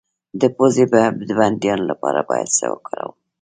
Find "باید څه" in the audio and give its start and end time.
2.29-2.65